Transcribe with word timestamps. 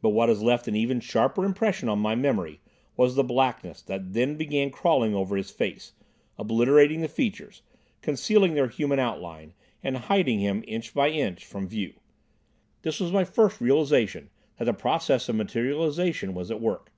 But 0.00 0.08
what 0.16 0.30
has 0.30 0.42
left 0.42 0.66
an 0.66 0.74
even 0.74 0.98
sharper 0.98 1.44
impression 1.44 1.90
on 1.90 1.98
my 1.98 2.14
memory 2.14 2.62
was 2.96 3.16
the 3.16 3.22
blackness 3.22 3.82
that 3.82 4.14
then 4.14 4.34
began 4.34 4.70
crawling 4.70 5.14
over 5.14 5.36
his 5.36 5.50
face, 5.50 5.92
obliterating 6.38 7.02
the 7.02 7.06
features, 7.08 7.60
concealing 8.00 8.54
their 8.54 8.68
human 8.68 8.98
outline, 8.98 9.52
and 9.82 9.98
hiding 9.98 10.38
him 10.40 10.64
inch 10.66 10.94
by 10.94 11.10
inch 11.10 11.44
from 11.44 11.68
view. 11.68 12.00
This 12.80 12.98
was 12.98 13.12
my 13.12 13.24
first 13.24 13.60
realisation 13.60 14.30
that 14.56 14.64
the 14.64 14.72
process 14.72 15.28
of 15.28 15.36
materialisation 15.36 16.32
was 16.32 16.50
at 16.50 16.62
work. 16.62 16.90